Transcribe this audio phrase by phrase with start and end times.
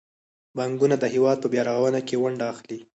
[0.57, 2.79] بانکونه د هیواد په بیارغونه کې ونډه اخلي.